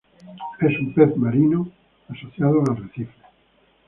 Es 0.61 0.79
un 0.79 0.95
pez 0.95 1.15
marino, 1.15 1.69
asociado 2.09 2.61
a 2.61 2.73
arrecifes. 2.73 3.13